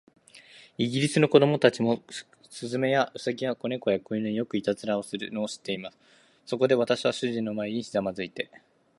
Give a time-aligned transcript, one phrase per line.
[0.79, 2.03] イギリスの子供たちも、
[2.49, 5.97] 雀や、兎や、小猫や、小犬に、よくいたずらをするのを知っています。
[6.43, 8.49] そこで、私は主人の前にひざまずいて